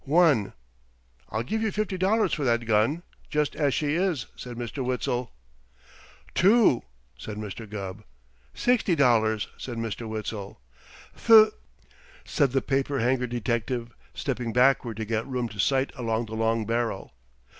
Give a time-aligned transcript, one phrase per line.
[0.03, 0.53] "One!"
[1.29, 4.83] "I'll give you fifty dollars for that gun, just as she is," said Mr.
[4.83, 5.31] Witzel.
[6.33, 6.81] "Two!"
[7.19, 7.69] said Mr.
[7.69, 8.03] Gubb.
[8.51, 10.09] "Sixty dollars!" said Mr.
[10.09, 10.59] Witzel.
[11.27, 11.49] "Th"
[12.25, 16.65] said the paper hanger detective, stepping backward to get room to sight along the long
[16.65, 17.13] barrel.